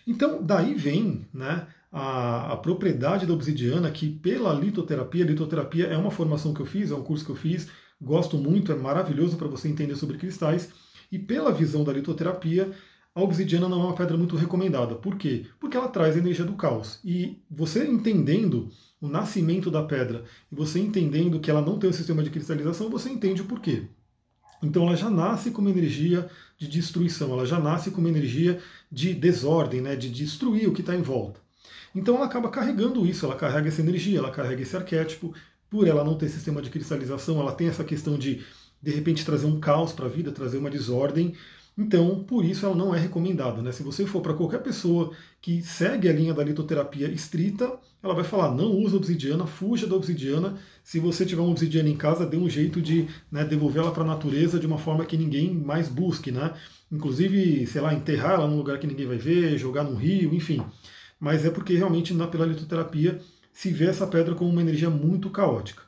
Então 0.06 0.44
daí 0.44 0.74
vem 0.74 1.28
né, 1.34 1.68
a, 1.92 2.54
a, 2.54 2.58
propriedade 2.58 3.26
da 3.26 3.34
obsidiana, 3.34 3.90
que 3.92 4.10
pela 4.10 4.54
litoterapia, 4.54 5.26
litoterapia 5.26 5.88
é 5.88 5.98
uma 5.98 6.12
formação 6.12 6.54
que 6.54 6.62
eu 6.62 6.66
fiz, 6.66 6.92
é 6.92 6.96
um 6.96 7.04
curso 7.04 7.26
que 7.26 7.32
eu 7.32 7.36
fiz, 7.36 7.70
gosto 8.02 8.38
muito, 8.38 8.72
é 8.72 8.76
maravilhoso 8.76 9.38
para 9.38 9.48
você 9.48 9.68
entender 9.68 9.96
sobre 9.96 10.18
cristais, 10.18 10.72
e 11.12 11.18
pela 11.18 11.52
visão 11.52 11.84
da 11.84 11.92
litoterapia, 11.92 12.72
a 13.14 13.22
obsidiana 13.22 13.68
não 13.68 13.82
é 13.82 13.86
uma 13.86 13.96
pedra 13.96 14.18
muito 14.18 14.36
recomendada. 14.36 14.96
Por 14.96 15.18
quê? 15.18 15.46
Porque 15.60 15.76
ela 15.76 15.88
traz 15.88 16.16
a 16.16 16.20
energia 16.20 16.46
do 16.46 16.54
caos. 16.54 17.00
E 17.04 17.42
você 17.50 17.86
entendendo 17.86 18.70
o 19.02 19.08
nascimento 19.08 19.72
da 19.72 19.84
pedra 19.84 20.24
e 20.52 20.56
você 20.56 20.80
entendendo 20.80 21.40
que 21.40 21.50
ela 21.50 21.62
não 21.62 21.80
tem 21.80 21.90
um 21.90 21.94
sistema 21.94 22.24
de 22.24 22.30
cristalização, 22.30 22.90
você 22.90 23.10
entende 23.10 23.42
o 23.42 23.46
porquê. 23.46 23.88
Então 24.62 24.86
ela 24.86 24.96
já 24.96 25.10
nasce 25.10 25.52
com 25.52 25.62
uma 25.62 25.70
energia 25.70 26.30
de 26.58 26.68
destruição, 26.68 27.32
ela 27.32 27.46
já 27.46 27.60
nasce 27.60 27.92
com 27.92 28.02
uma 28.02 28.10
energia 28.10 28.62
de 28.92 29.14
desordem, 29.14 29.82
né, 29.82 29.96
de 29.96 30.10
destruir 30.10 30.68
o 30.68 30.74
que 30.74 30.82
está 30.82 30.96
em 30.96 31.02
volta. 31.02 31.40
Então 31.96 32.16
ela 32.16 32.26
acaba 32.26 32.50
carregando 32.50 33.06
isso, 33.06 33.26
ela 33.26 33.36
carrega 33.36 33.70
essa 33.70 33.82
energia, 33.82 34.20
ela 34.20 34.32
carrega 34.32 34.62
esse 34.62 34.76
arquétipo. 34.76 35.34
Por 35.70 35.88
ela 35.88 36.04
não 36.04 36.18
ter 36.18 36.30
sistema 36.30 36.62
de 36.62 36.70
cristalização, 36.70 37.40
ela 37.40 37.54
tem 37.54 37.68
essa 37.68 37.84
questão 37.84 38.18
de 38.18 38.44
de 38.82 38.92
repente 38.92 39.26
trazer 39.26 39.46
um 39.46 39.60
caos 39.60 39.92
para 39.92 40.06
a 40.06 40.10
vida, 40.10 40.32
trazer 40.32 40.58
uma 40.58 40.70
desordem. 40.70 41.36
Então, 41.80 42.26
por 42.26 42.44
isso 42.44 42.66
ela 42.66 42.76
não 42.76 42.94
é 42.94 43.00
recomendada. 43.00 43.62
Né? 43.62 43.72
Se 43.72 43.84
você 43.84 44.06
for 44.06 44.20
para 44.20 44.34
qualquer 44.34 44.62
pessoa 44.62 45.14
que 45.42 45.62
segue 45.62 46.10
a 46.10 46.12
linha 46.12 46.34
da 46.34 46.44
litoterapia 46.44 47.08
estrita, 47.08 47.72
ela 48.04 48.14
vai 48.14 48.26
falar: 48.26 48.54
não 48.54 48.70
usa 48.76 48.98
obsidiana, 48.98 49.48
fuja 49.48 49.88
da 49.88 49.96
obsidiana. 49.96 50.58
Se 50.84 51.00
você 51.00 51.26
tiver 51.26 51.42
uma 51.42 51.52
obsidiana 51.52 51.88
em 51.88 51.96
casa, 51.96 52.26
dê 52.26 52.36
um 52.36 52.50
jeito 52.50 52.82
de 52.82 53.08
né, 53.32 53.46
devolvê-la 53.46 53.92
para 53.92 54.04
a 54.04 54.08
natureza 54.08 54.60
de 54.60 54.68
uma 54.68 54.78
forma 54.78 55.06
que 55.06 55.16
ninguém 55.16 55.54
mais 55.54 55.88
busque. 55.88 56.34
Né? 56.34 56.54
Inclusive, 56.92 57.66
sei 57.66 57.80
lá, 57.80 57.94
enterrar 57.94 58.34
ela 58.34 58.48
num 58.48 58.58
lugar 58.58 58.78
que 58.78 58.86
ninguém 58.86 59.08
vai 59.08 59.18
ver, 59.18 59.58
jogar 59.58 59.86
num 59.86 59.96
rio, 59.96 60.36
enfim. 60.36 60.62
Mas 61.18 61.46
é 61.46 61.50
porque 61.50 61.76
realmente 61.76 62.14
na, 62.14 62.28
pela 62.28 62.46
litoterapia 62.46 63.22
se 63.54 63.72
vê 63.72 63.86
essa 63.86 64.06
pedra 64.06 64.36
como 64.36 64.50
uma 64.52 64.62
energia 64.62 64.90
muito 64.90 65.30
caótica. 65.30 65.84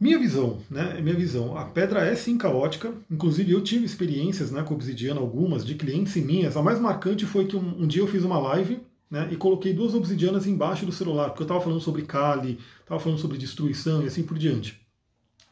Minha 0.00 0.18
visão, 0.18 0.60
né? 0.70 1.00
Minha 1.00 1.16
visão. 1.16 1.56
A 1.56 1.64
pedra 1.64 2.06
é 2.06 2.14
sim 2.14 2.38
caótica. 2.38 2.92
Inclusive 3.10 3.52
eu 3.52 3.60
tive 3.62 3.84
experiências, 3.84 4.50
né, 4.50 4.62
com 4.62 4.74
obsidiana 4.74 5.20
algumas 5.20 5.64
de 5.64 5.74
clientes 5.74 6.14
e 6.14 6.20
minhas. 6.20 6.56
A 6.56 6.62
mais 6.62 6.78
marcante 6.78 7.26
foi 7.26 7.46
que 7.46 7.56
um, 7.56 7.82
um 7.82 7.86
dia 7.86 8.02
eu 8.02 8.06
fiz 8.06 8.22
uma 8.22 8.38
live, 8.38 8.80
né, 9.10 9.28
e 9.30 9.36
coloquei 9.36 9.72
duas 9.72 9.94
obsidianas 9.94 10.46
embaixo 10.46 10.86
do 10.86 10.92
celular, 10.92 11.30
porque 11.30 11.42
eu 11.42 11.46
estava 11.46 11.60
falando 11.60 11.80
sobre 11.80 12.02
Kali, 12.02 12.58
estava 12.80 13.00
falando 13.00 13.18
sobre 13.18 13.38
destruição 13.38 14.02
e 14.02 14.06
assim 14.06 14.22
por 14.22 14.38
diante. 14.38 14.80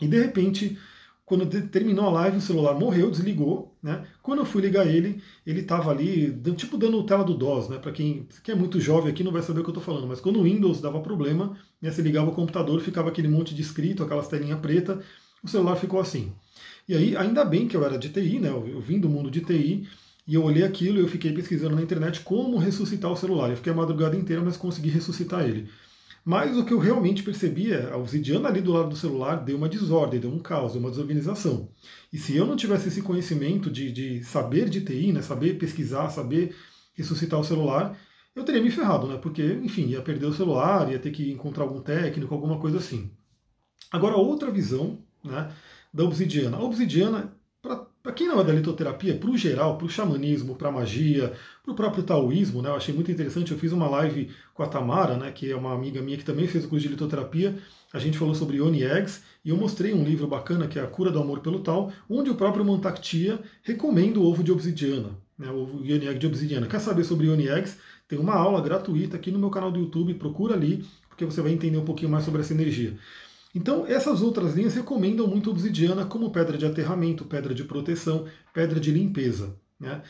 E 0.01 0.07
de 0.07 0.21
repente 0.21 0.79
quando 1.27 1.45
terminou 1.69 2.07
a 2.07 2.11
live, 2.11 2.37
o 2.37 2.41
celular 2.41 2.79
morreu, 2.79 3.11
desligou. 3.11 3.77
Né? 3.83 4.07
Quando 4.23 4.39
eu 4.39 4.47
fui 4.47 4.63
ligar 4.63 4.87
ele, 4.87 5.21
ele 5.45 5.61
estava 5.61 5.91
ali, 5.91 6.33
tipo 6.57 6.79
dando 6.79 7.03
tela 7.03 7.25
do 7.25 7.35
DOS. 7.35 7.69
Né? 7.69 7.79
Para 7.79 7.91
quem, 7.91 8.29
quem 8.45 8.55
é 8.55 8.57
muito 8.57 8.81
jovem 8.81 9.11
aqui 9.11 9.25
não 9.25 9.33
vai 9.33 9.43
saber 9.43 9.59
o 9.59 9.65
que 9.65 9.71
eu 9.71 9.73
estou 9.73 9.83
falando, 9.83 10.07
mas 10.07 10.21
quando 10.21 10.39
o 10.39 10.45
Windows 10.45 10.81
dava 10.81 11.01
problema, 11.01 11.59
né, 11.83 11.91
você 11.91 12.01
ligava 12.01 12.31
o 12.31 12.35
computador, 12.35 12.81
ficava 12.81 13.09
aquele 13.09 13.27
monte 13.27 13.57
de 13.57 13.61
escrito, 13.61 14.05
aquelas 14.05 14.29
telinhas 14.29 14.61
preta, 14.61 15.01
o 15.43 15.49
celular 15.49 15.75
ficou 15.75 15.99
assim. 15.99 16.33
E 16.89 16.95
aí, 16.95 17.17
ainda 17.17 17.45
bem 17.45 17.67
que 17.67 17.77
eu 17.77 17.85
era 17.85 17.99
de 17.99 18.09
TI, 18.09 18.39
né? 18.39 18.49
eu 18.49 18.81
vim 18.81 19.01
do 19.01 19.09
mundo 19.09 19.29
de 19.29 19.41
TI, 19.41 19.89
e 20.29 20.35
eu 20.35 20.45
olhei 20.45 20.63
aquilo 20.63 20.99
e 20.99 21.03
eu 21.03 21.09
fiquei 21.09 21.33
pesquisando 21.33 21.75
na 21.75 21.83
internet 21.83 22.21
como 22.21 22.57
ressuscitar 22.57 23.11
o 23.11 23.17
celular. 23.17 23.51
Eu 23.51 23.57
fiquei 23.57 23.73
a 23.73 23.77
madrugada 23.77 24.17
inteira, 24.17 24.43
mas 24.43 24.57
consegui 24.57 24.91
ressuscitar 24.91 25.45
ele. 25.45 25.69
Mas 26.29 26.59
o 26.59 26.65
que 26.65 26.73
eu 26.73 26.81
realmente 26.81 27.23
percebi 27.23 27.73
é 27.73 27.89
a 27.89 27.97
obsidiana 27.97 28.49
ali 28.49 28.61
do 28.61 28.73
lado 28.73 28.89
do 28.89 28.97
celular 28.97 29.37
deu 29.45 29.57
uma 29.57 29.69
desordem, 29.69 30.19
deu 30.19 30.29
um 30.29 30.41
caos, 30.41 30.73
deu 30.73 30.81
uma 30.81 30.91
desorganização. 30.91 31.71
E 32.13 32.19
se 32.19 32.35
eu 32.37 32.45
não 32.45 32.57
tivesse 32.57 32.89
esse 32.89 33.01
conhecimento 33.01 33.71
de, 33.71 33.93
de 33.93 34.25
saber 34.25 34.69
de 34.69 34.81
TI, 34.81 35.13
né, 35.13 35.23
saber 35.23 35.57
pesquisar, 35.57 36.11
saber 36.11 36.53
ressuscitar 36.95 37.39
o 37.39 37.45
celular, 37.45 37.97
eu 38.35 38.43
teria 38.43 38.61
me 38.61 38.73
ferrado, 38.73 39.07
né? 39.07 39.19
Porque, 39.19 39.41
enfim, 39.63 39.87
ia 39.87 40.03
perder 40.03 40.27
o 40.27 40.35
celular, 40.35 40.91
ia 40.91 40.99
ter 40.99 41.13
que 41.13 41.31
encontrar 41.31 41.63
algum 41.63 41.81
técnico, 41.81 42.35
alguma 42.35 42.59
coisa 42.59 42.79
assim. 42.79 43.09
Agora, 43.93 44.17
outra 44.17 44.51
visão 44.51 44.99
né, 45.23 45.55
da 45.95 46.03
obsidiana. 46.03 46.57
A 46.57 46.61
obsidiana 46.61 47.37
para 48.07 48.13
quem 48.13 48.29
não 48.29 48.41
é 48.41 48.45
da 48.45 48.53
litoterapia, 48.53 49.17
para 49.17 49.29
o 49.29 49.37
geral, 49.37 49.77
para 49.77 49.85
o 49.85 49.91
xamanismo, 49.91 50.55
para 50.55 50.69
a 50.69 50.71
magia, 50.71 51.33
para 51.65 51.73
o 51.73 51.75
próprio 51.75 52.05
taoísmo, 52.05 52.63
né, 52.63 52.69
eu 52.69 52.77
achei 52.77 52.95
muito 52.95 53.11
interessante. 53.11 53.51
Eu 53.51 53.59
fiz 53.59 53.73
uma 53.73 53.89
live 53.89 54.31
com 54.55 54.63
a 54.63 54.69
Tamara, 54.69 55.17
né, 55.17 55.33
que 55.33 55.51
é 55.51 55.57
uma 55.57 55.75
amiga 55.75 56.01
minha 56.01 56.17
que 56.17 56.25
também 56.25 56.47
fez 56.47 56.65
o 56.65 56.69
curso 56.69 56.85
de 56.85 56.93
litoterapia. 56.93 57.59
A 57.93 57.99
gente 57.99 58.17
falou 58.17 58.33
sobre 58.33 58.61
Oni 58.61 58.85
Eggs 58.85 59.23
e 59.45 59.51
eu 59.51 59.57
mostrei 59.57 59.93
um 59.93 60.05
livro 60.05 60.29
bacana 60.29 60.69
que 60.69 60.79
é 60.79 60.83
A 60.83 60.87
Cura 60.87 61.11
do 61.11 61.19
Amor 61.19 61.41
pelo 61.41 61.59
Tal, 61.59 61.91
onde 62.09 62.31
o 62.31 62.37
próprio 62.37 62.65
Montaktia 62.65 63.41
recomenda 63.65 64.21
o 64.21 64.25
ovo 64.25 64.45
de 64.45 64.53
obsidiana, 64.53 65.11
né, 65.37 65.51
o 65.51 65.83
Yoni 65.85 66.07
Egg 66.07 66.21
de 66.21 66.29
obsidiana. 66.29 66.69
Quer 66.69 66.79
saber 66.79 67.03
sobre 67.03 67.27
Yoni 67.27 67.49
Eggs? 67.49 67.77
Tem 68.07 68.21
uma 68.21 68.35
aula 68.35 68.61
gratuita 68.61 69.17
aqui 69.17 69.33
no 69.33 69.39
meu 69.41 69.51
canal 69.51 69.73
do 69.73 69.81
YouTube, 69.81 70.15
procura 70.15 70.55
ali, 70.55 70.85
porque 71.09 71.25
você 71.25 71.43
vai 71.43 71.51
entender 71.51 71.77
um 71.77 71.85
pouquinho 71.85 72.13
mais 72.13 72.25
sobre 72.25 72.43
essa 72.43 72.55
energia. 72.55 72.97
Então, 73.57 73.87
essas 73.87 74.21
outras 74.21 74.55
linhas 74.55 74.75
recomendam 74.75 75.27
muito 75.27 75.51
obsidiana 75.51 76.05
como 76.05 76.31
pedra 76.31 76.59
de 76.59 76.67
aterramento, 76.67 77.25
pedra 77.25 77.55
de 77.55 77.65
proteção, 77.65 78.27
pedra 78.53 78.79
de 78.79 78.91
limpeza. 78.91 79.57
Né? 79.81 80.03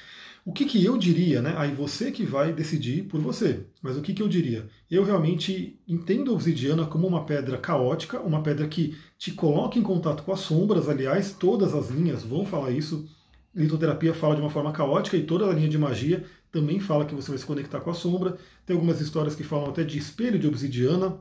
O 0.44 0.52
que, 0.52 0.64
que 0.64 0.84
eu 0.84 0.98
diria, 0.98 1.40
né? 1.40 1.54
Aí 1.56 1.72
você 1.72 2.10
que 2.10 2.24
vai 2.24 2.52
decidir 2.52 3.04
por 3.04 3.20
você. 3.20 3.64
Mas 3.80 3.96
o 3.96 4.02
que, 4.02 4.12
que 4.12 4.20
eu 4.20 4.26
diria? 4.26 4.68
Eu 4.90 5.04
realmente 5.04 5.78
entendo 5.86 6.32
a 6.32 6.34
obsidiana 6.34 6.86
como 6.86 7.06
uma 7.06 7.24
pedra 7.24 7.56
caótica, 7.56 8.20
uma 8.20 8.42
pedra 8.42 8.66
que 8.66 8.96
te 9.16 9.30
coloca 9.30 9.78
em 9.78 9.82
contato 9.82 10.24
com 10.24 10.32
as 10.32 10.40
sombras. 10.40 10.88
Aliás, 10.88 11.30
todas 11.30 11.72
as 11.72 11.88
linhas 11.88 12.24
vão 12.24 12.44
falar 12.44 12.72
isso. 12.72 13.08
Litoterapia 13.54 14.12
fala 14.12 14.34
de 14.34 14.40
uma 14.40 14.50
forma 14.50 14.72
caótica 14.72 15.16
e 15.16 15.22
toda 15.22 15.48
a 15.48 15.54
linha 15.54 15.68
de 15.68 15.78
magia 15.78 16.24
também 16.50 16.80
fala 16.80 17.04
que 17.04 17.14
você 17.14 17.28
vai 17.28 17.38
se 17.38 17.46
conectar 17.46 17.78
com 17.78 17.90
a 17.90 17.94
sombra. 17.94 18.36
Tem 18.66 18.74
algumas 18.74 19.00
histórias 19.00 19.36
que 19.36 19.44
falam 19.44 19.70
até 19.70 19.84
de 19.84 19.96
espelho 19.96 20.36
de 20.36 20.48
obsidiana, 20.48 21.16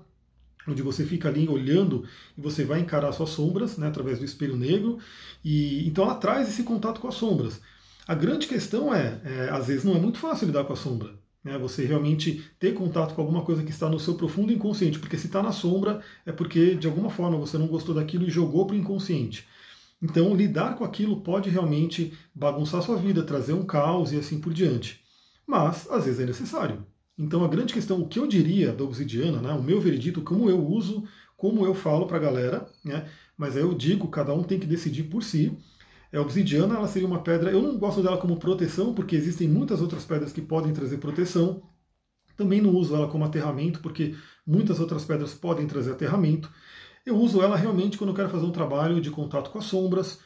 onde 0.67 0.81
você 0.81 1.05
fica 1.05 1.29
ali 1.29 1.48
olhando 1.48 2.05
e 2.38 2.41
você 2.41 2.63
vai 2.63 2.79
encarar 2.79 3.12
suas 3.12 3.29
sombras 3.29 3.77
né, 3.77 3.88
através 3.88 4.19
do 4.19 4.25
espelho 4.25 4.55
negro. 4.55 4.98
E 5.43 5.88
então 5.88 6.03
ela 6.03 6.15
traz 6.15 6.48
esse 6.48 6.63
contato 6.63 7.00
com 7.00 7.07
as 7.07 7.15
sombras. 7.15 7.62
A 8.07 8.13
grande 8.13 8.48
questão 8.48 8.93
é, 8.93 9.22
é 9.24 9.50
às 9.51 9.67
vezes 9.67 9.84
não 9.84 9.95
é 9.95 10.00
muito 10.00 10.19
fácil 10.19 10.48
lidar 10.48 10.63
com 10.65 10.74
a 10.74 10.77
sombra. 10.77 11.13
Né, 11.43 11.60
você 11.60 11.86
realmente 11.86 12.43
ter 12.60 12.74
contato 12.74 13.13
com 13.13 13.22
alguma 13.22 13.43
coisa 13.43 13.62
que 13.62 13.69
está 13.69 13.88
no 13.88 14.00
seu 14.00 14.15
profundo 14.15 14.51
inconsciente, 14.51 14.98
porque 14.98 15.15
se 15.15 15.27
está 15.27 15.43
na 15.43 15.51
sombra 15.51 16.01
é 16.25 16.31
porque 16.31 16.74
de 16.74 16.88
alguma 16.88 17.12
forma 17.12 17.38
você 17.38 17.55
não 17.55 17.67
gostou 17.67 17.93
daquilo 17.93 18.25
e 18.25 18.31
jogou 18.31 18.65
para 18.65 18.75
o 18.75 18.79
inconsciente. 18.79 19.48
Então 20.01 20.36
lidar 20.36 20.75
com 20.75 20.84
aquilo 20.84 21.22
pode 21.22 21.50
realmente 21.50 22.13
bagunçar 22.34 22.81
sua 22.81 22.98
vida, 22.98 23.24
trazer 23.24 23.53
um 23.53 23.65
caos 23.65 24.12
e 24.12 24.17
assim 24.17 24.39
por 24.39 24.53
diante. 24.53 25.03
Mas 25.45 25.88
às 25.89 26.05
vezes 26.05 26.19
é 26.19 26.25
necessário. 26.25 26.84
Então 27.17 27.43
a 27.43 27.48
grande 27.48 27.74
questão, 27.74 28.01
o 28.01 28.07
que 28.07 28.19
eu 28.19 28.27
diria 28.27 28.74
da 28.74 28.84
obsidiana, 28.84 29.41
né, 29.41 29.53
o 29.53 29.63
meu 29.63 29.79
veredito, 29.79 30.22
como 30.22 30.50
eu 30.50 30.60
uso, 30.65 31.03
como 31.38 31.65
eu 31.65 31.74
falo 31.74 32.05
para 32.07 32.17
a 32.17 32.19
galera, 32.19 32.67
né, 32.84 33.10
mas 33.38 33.55
aí 33.55 33.63
eu 33.63 33.74
digo, 33.74 34.07
cada 34.10 34.34
um 34.34 34.43
tem 34.43 34.60
que 34.60 34.67
decidir 34.67 35.03
por 35.03 35.24
si. 35.24 35.57
A 36.13 36.22
obsidiana 36.22 36.75
ela 36.75 36.88
seria 36.88 37.07
uma 37.07 37.22
pedra, 37.22 37.51
eu 37.51 37.62
não 37.62 37.77
gosto 37.77 38.01
dela 38.01 38.17
como 38.17 38.38
proteção, 38.38 38.93
porque 38.93 39.15
existem 39.15 39.48
muitas 39.48 39.81
outras 39.81 40.05
pedras 40.05 40.31
que 40.31 40.41
podem 40.41 40.74
trazer 40.74 40.98
proteção. 40.98 41.63
Também 42.38 42.62
não 42.62 42.72
uso 42.72 42.95
ela 42.95 43.07
como 43.07 43.25
aterramento, 43.25 43.79
porque 43.81 44.15
muitas 44.45 44.79
outras 44.79 45.03
pedras 45.05 45.34
podem 45.34 45.67
trazer 45.67 45.91
aterramento. 45.91 46.50
Eu 47.05 47.17
uso 47.17 47.41
ela 47.41 47.55
realmente 47.55 47.98
quando 47.98 48.10
eu 48.12 48.15
quero 48.15 48.29
fazer 48.29 48.45
um 48.45 48.51
trabalho 48.51 49.01
de 49.01 49.10
contato 49.10 49.51
com 49.51 49.60
as 49.60 49.65
sombras, 49.65 50.19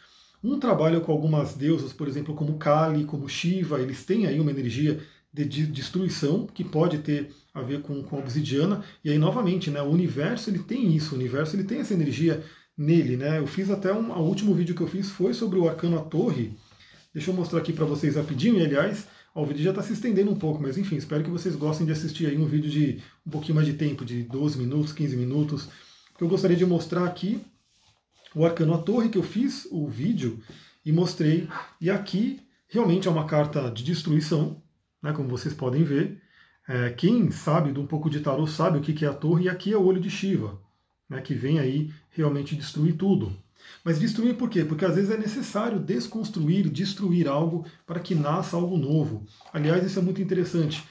um 0.43 0.59
trabalho 0.59 1.01
com 1.01 1.11
algumas 1.11 1.55
deusas, 1.55 1.91
por 1.91 2.07
exemplo, 2.07 2.33
como 2.35 2.57
Kali, 2.57 3.03
como 3.03 3.27
Shiva, 3.27 3.81
eles 3.81 4.05
têm 4.05 4.25
aí 4.25 4.39
uma 4.39 4.51
energia 4.51 5.01
de 5.33 5.67
destruição 5.67 6.47
que 6.47 6.63
pode 6.63 6.99
ter 6.99 7.31
a 7.53 7.61
ver 7.61 7.81
com, 7.81 8.01
com 8.03 8.15
a 8.15 8.19
obsidiana. 8.19 8.83
E 9.03 9.11
aí, 9.11 9.17
novamente, 9.17 9.69
né, 9.69 9.81
o 9.81 9.89
universo 9.89 10.49
ele 10.49 10.59
tem 10.59 10.95
isso, 10.95 11.13
o 11.13 11.17
universo 11.17 11.55
ele 11.55 11.63
tem 11.63 11.79
essa 11.79 11.93
energia 11.93 12.43
nele. 12.77 13.17
Né? 13.17 13.39
Eu 13.39 13.47
fiz 13.47 13.69
até 13.69 13.93
um, 13.93 14.11
o 14.11 14.21
último 14.21 14.53
vídeo 14.53 14.75
que 14.75 14.81
eu 14.81 14.87
fiz 14.87 15.09
foi 15.09 15.33
sobre 15.33 15.59
o 15.59 15.67
arcano 15.67 15.99
a 15.99 16.01
torre. 16.01 16.57
Deixa 17.13 17.31
eu 17.31 17.35
mostrar 17.35 17.59
aqui 17.59 17.73
para 17.73 17.85
vocês 17.85 18.15
rapidinho. 18.15 18.57
E 18.57 18.65
aliás, 18.65 19.07
ó, 19.35 19.43
o 19.43 19.45
vídeo 19.45 19.63
já 19.63 19.71
está 19.71 19.83
se 19.83 19.93
estendendo 19.93 20.31
um 20.31 20.37
pouco, 20.37 20.61
mas 20.61 20.77
enfim, 20.77 20.95
espero 20.95 21.23
que 21.23 21.29
vocês 21.29 21.55
gostem 21.55 21.85
de 21.85 21.91
assistir 21.91 22.27
aí 22.27 22.37
um 22.37 22.45
vídeo 22.45 22.69
de 22.69 23.01
um 23.25 23.29
pouquinho 23.29 23.55
mais 23.55 23.67
de 23.67 23.73
tempo, 23.73 24.05
de 24.05 24.23
12 24.23 24.57
minutos, 24.57 24.93
15 24.93 25.15
minutos. 25.15 25.69
Que 26.17 26.23
eu 26.23 26.27
gostaria 26.27 26.57
de 26.57 26.65
mostrar 26.65 27.05
aqui 27.05 27.41
o 28.35 28.45
arcano 28.45 28.73
a 28.73 28.77
torre 28.77 29.09
que 29.09 29.17
eu 29.17 29.23
fiz 29.23 29.67
o 29.71 29.87
vídeo 29.87 30.39
e 30.85 30.91
mostrei. 30.91 31.47
E 31.81 31.89
aqui 31.89 32.39
realmente 32.67 33.07
é 33.07 33.11
uma 33.11 33.25
carta 33.25 33.69
de 33.69 33.83
destruição, 33.83 34.61
né, 35.01 35.13
como 35.13 35.29
vocês 35.29 35.53
podem 35.53 35.83
ver. 35.83 36.21
É, 36.67 36.91
quem 36.91 37.31
sabe 37.31 37.71
de 37.71 37.79
um 37.79 37.87
pouco 37.87 38.09
de 38.09 38.19
tarô 38.19 38.45
sabe 38.45 38.77
o 38.77 38.81
que 38.81 39.05
é 39.05 39.07
a 39.07 39.13
torre, 39.13 39.45
e 39.45 39.49
aqui 39.49 39.73
é 39.73 39.77
o 39.77 39.83
olho 39.83 39.99
de 39.99 40.09
Shiva 40.09 40.59
né, 41.09 41.21
que 41.21 41.33
vem 41.33 41.59
aí 41.59 41.91
realmente 42.11 42.55
destruir 42.55 42.95
tudo. 42.95 43.35
Mas 43.83 43.99
destruir 43.99 44.35
por 44.35 44.49
quê? 44.49 44.63
Porque 44.63 44.85
às 44.85 44.95
vezes 44.95 45.11
é 45.11 45.17
necessário 45.17 45.79
desconstruir, 45.79 46.69
destruir 46.69 47.27
algo 47.27 47.65
para 47.85 47.99
que 47.99 48.15
nasça 48.15 48.55
algo 48.55 48.77
novo. 48.77 49.25
Aliás, 49.51 49.83
isso 49.83 49.99
é 49.99 50.01
muito 50.01 50.21
interessante. 50.21 50.83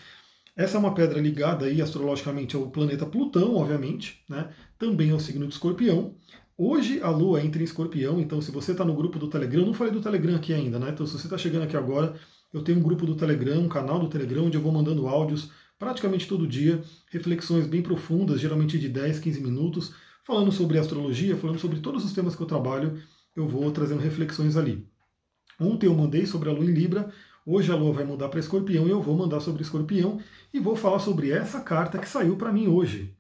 Essa 0.57 0.77
é 0.77 0.81
uma 0.81 0.95
pedra 0.95 1.21
ligada 1.21 1.67
aí 1.67 1.81
astrologicamente 1.81 2.57
ao 2.57 2.69
planeta 2.69 3.07
Plutão, 3.07 3.55
obviamente, 3.55 4.23
né? 4.29 4.51
também 4.77 5.13
ao 5.13 5.21
signo 5.21 5.47
de 5.47 5.55
Escorpião. 5.55 6.15
Hoje 6.57 7.01
a 7.01 7.09
Lua 7.09 7.41
entra 7.41 7.63
em 7.63 7.65
Escorpião, 7.65 8.21
então 8.21 8.41
se 8.43 8.51
você 8.51 8.73
está 8.73 8.85
no 8.85 8.95
grupo 8.95 9.19
do 9.19 9.31
Telegram, 9.31 9.65
não 9.65 9.73
falei 9.73 9.93
do 9.93 10.01
Telegram 10.01 10.35
aqui 10.35 10.53
ainda, 10.53 10.77
né? 10.81 10.91
Então 10.91 11.07
se 11.07 11.13
você 11.13 11.27
está 11.29 11.39
chegando 11.39 11.63
aqui 11.63 11.77
agora, 11.77 12.17
eu 12.53 12.63
tenho 12.63 12.79
um 12.79 12.83
grupo 12.83 13.05
do 13.05 13.15
Telegram, 13.15 13.61
um 13.61 13.69
canal 13.69 13.99
do 13.99 14.09
Telegram, 14.09 14.47
onde 14.47 14.57
eu 14.57 14.63
vou 14.63 14.73
mandando 14.73 15.07
áudios 15.07 15.51
praticamente 15.79 16.27
todo 16.27 16.47
dia, 16.47 16.83
reflexões 17.11 17.67
bem 17.67 17.83
profundas, 17.83 18.41
geralmente 18.41 18.79
de 18.79 18.89
10, 18.89 19.21
15 19.21 19.41
minutos, 19.41 19.95
falando 20.25 20.51
sobre 20.51 20.79
astrologia, 20.79 21.37
falando 21.37 21.59
sobre 21.59 21.81
todos 21.81 22.05
os 22.05 22.13
temas 22.13 22.35
que 22.35 22.43
eu 22.43 22.47
trabalho, 22.47 23.01
eu 23.37 23.47
vou 23.47 23.71
trazendo 23.71 24.01
reflexões 24.01 24.57
ali. 24.57 24.87
Ontem 25.61 25.87
eu 25.87 25.95
mandei 25.95 26.27
sobre 26.27 26.49
a 26.49 26.53
Lua 26.53 26.65
em 26.65 26.73
Libra, 26.73 27.13
hoje 27.47 27.71
a 27.71 27.77
Lua 27.77 27.93
vai 27.93 28.05
mudar 28.05 28.29
para 28.29 28.41
Escorpião 28.41 28.87
e 28.87 28.91
eu 28.91 29.01
vou 29.01 29.17
mandar 29.17 29.41
sobre 29.41 29.63
Escorpião 29.63 30.21
e 30.53 30.59
vou 30.59 30.75
falar 30.75 30.99
sobre 30.99 31.31
essa 31.31 31.61
carta 31.61 31.99
que 31.99 32.09
saiu 32.09 32.37
para 32.37 32.53
mim 32.53 32.67
hoje. 32.67 33.17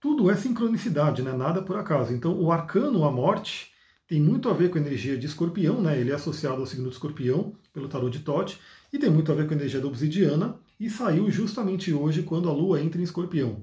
Tudo 0.00 0.30
é 0.30 0.36
sincronicidade, 0.36 1.22
né? 1.22 1.32
nada 1.32 1.62
por 1.62 1.76
acaso. 1.76 2.12
Então 2.12 2.40
o 2.40 2.50
arcano, 2.50 3.04
a 3.04 3.10
morte, 3.10 3.72
tem 4.06 4.20
muito 4.20 4.48
a 4.48 4.52
ver 4.52 4.70
com 4.70 4.78
a 4.78 4.80
energia 4.80 5.16
de 5.16 5.26
escorpião, 5.26 5.80
né? 5.80 5.98
ele 5.98 6.10
é 6.10 6.14
associado 6.14 6.60
ao 6.60 6.66
signo 6.66 6.88
de 6.88 6.94
escorpião, 6.94 7.54
pelo 7.72 7.88
tarot 7.88 8.16
de 8.16 8.24
Tote, 8.24 8.58
e 8.92 8.98
tem 8.98 9.10
muito 9.10 9.32
a 9.32 9.34
ver 9.34 9.46
com 9.46 9.54
a 9.54 9.56
energia 9.56 9.80
da 9.80 9.86
obsidiana, 9.86 10.56
e 10.78 10.90
saiu 10.90 11.30
justamente 11.30 11.92
hoje 11.92 12.22
quando 12.22 12.48
a 12.48 12.52
lua 12.52 12.80
entra 12.80 13.00
em 13.00 13.04
escorpião. 13.04 13.62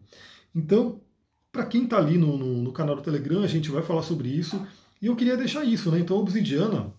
Então, 0.55 1.01
para 1.51 1.65
quem 1.65 1.83
está 1.83 1.97
ali 1.97 2.17
no, 2.17 2.37
no, 2.37 2.63
no, 2.63 2.71
canal 2.71 2.95
do 2.95 3.01
Telegram, 3.01 3.43
a 3.43 3.47
gente 3.47 3.69
vai 3.69 3.81
falar 3.81 4.03
sobre 4.03 4.29
isso. 4.29 4.65
E 5.01 5.07
eu 5.07 5.15
queria 5.15 5.37
deixar 5.37 5.63
isso, 5.63 5.91
né? 5.91 5.99
Então, 5.99 6.17
obsidiana, 6.17 6.93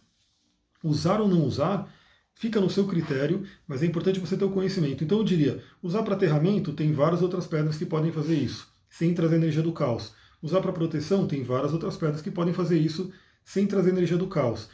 usar 0.83 1.21
ou 1.21 1.29
não 1.29 1.45
usar, 1.45 1.93
fica 2.35 2.61
no 2.61 2.71
seu 2.71 2.87
critério, 2.87 3.45
mas 3.67 3.83
é 3.83 3.87
importante 3.87 4.21
você 4.21 4.37
ter 4.37 4.45
o 4.45 4.51
conhecimento. 4.51 5.05
Então, 5.05 5.19
eu 5.19 5.25
diria, 5.25 5.63
usar 5.83 6.03
para 6.03 6.15
aterramento, 6.15 6.73
tem 6.73 6.93
várias 6.93 7.23
outras 7.23 7.47
pedras 7.47 7.77
que 7.77 7.87
podem 7.87 8.13
fazer 8.13 8.37
isso, 8.37 8.69
sem 8.89 9.15
trazer 9.15 9.37
energia 9.37 9.63
do 9.63 9.73
caos. 9.73 10.13
Usar 10.43 10.61
para 10.61 10.73
proteção, 10.73 11.27
tem 11.27 11.43
várias 11.43 11.73
outras 11.73 11.97
pedras 11.97 12.23
que 12.23 12.31
podem 12.31 12.55
fazer 12.55 12.79
isso, 12.79 13.13
sem 13.45 13.67
trazer 13.67 13.91
energia 13.91 14.17
do 14.17 14.27
caos. 14.27 14.69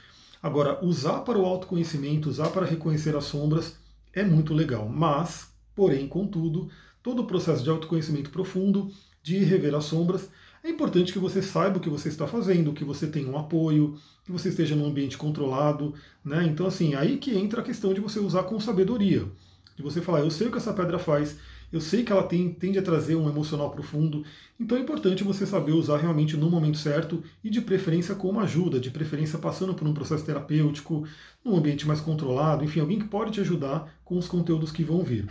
Agora, 0.46 0.78
usar 0.80 1.22
para 1.22 1.36
o 1.36 1.44
autoconhecimento, 1.44 2.28
usar 2.28 2.50
para 2.50 2.64
reconhecer 2.64 3.16
as 3.16 3.24
sombras, 3.24 3.76
é 4.12 4.22
muito 4.22 4.54
legal. 4.54 4.88
Mas, 4.88 5.52
porém, 5.74 6.06
contudo, 6.06 6.68
todo 7.02 7.22
o 7.22 7.26
processo 7.26 7.64
de 7.64 7.68
autoconhecimento 7.68 8.30
profundo 8.30 8.88
de 9.24 9.38
rever 9.38 9.74
as 9.74 9.86
sombras, 9.86 10.30
é 10.62 10.70
importante 10.70 11.12
que 11.12 11.18
você 11.18 11.42
saiba 11.42 11.78
o 11.78 11.80
que 11.80 11.90
você 11.90 12.08
está 12.08 12.28
fazendo, 12.28 12.72
que 12.72 12.84
você 12.84 13.08
tenha 13.08 13.28
um 13.28 13.36
apoio, 13.36 13.98
que 14.24 14.30
você 14.30 14.50
esteja 14.50 14.76
num 14.76 14.86
ambiente 14.86 15.18
controlado, 15.18 15.94
né? 16.24 16.44
Então, 16.44 16.64
assim, 16.68 16.94
aí 16.94 17.18
que 17.18 17.36
entra 17.36 17.60
a 17.60 17.64
questão 17.64 17.92
de 17.92 18.00
você 18.00 18.20
usar 18.20 18.44
com 18.44 18.60
sabedoria, 18.60 19.26
de 19.76 19.82
você 19.82 20.00
falar, 20.00 20.20
eu 20.20 20.30
sei 20.30 20.48
o 20.48 20.50
que 20.50 20.56
essa 20.56 20.72
pedra 20.72 20.98
faz, 20.98 21.38
eu 21.72 21.80
sei 21.80 22.02
que 22.02 22.10
ela 22.10 22.22
tem, 22.22 22.52
tende 22.52 22.78
a 22.78 22.82
trazer 22.82 23.14
um 23.14 23.28
emocional 23.28 23.70
profundo, 23.70 24.24
então 24.58 24.78
é 24.78 24.80
importante 24.80 25.22
você 25.22 25.44
saber 25.44 25.72
usar 25.72 25.98
realmente 25.98 26.36
no 26.36 26.50
momento 26.50 26.78
certo 26.78 27.22
e 27.44 27.50
de 27.50 27.60
preferência 27.60 28.14
com 28.14 28.30
uma 28.30 28.42
ajuda, 28.42 28.80
de 28.80 28.90
preferência 28.90 29.38
passando 29.38 29.74
por 29.74 29.86
um 29.86 29.94
processo 29.94 30.24
terapêutico, 30.24 31.06
num 31.44 31.56
ambiente 31.56 31.86
mais 31.86 32.00
controlado, 32.00 32.64
enfim, 32.64 32.80
alguém 32.80 32.98
que 32.98 33.08
pode 33.08 33.32
te 33.32 33.40
ajudar 33.40 33.94
com 34.04 34.16
os 34.16 34.26
conteúdos 34.26 34.72
que 34.72 34.82
vão 34.82 35.02
vir. 35.02 35.28